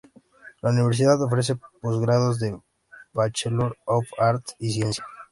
[0.63, 2.59] La universidad ofrece postgrados de
[3.13, 5.05] Bachelor of Arts y ciencia.